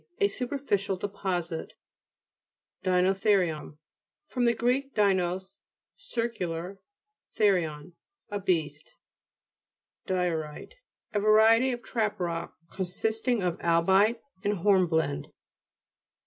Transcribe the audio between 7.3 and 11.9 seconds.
therion, a beast (p. 86). DI'OIUTE A variety of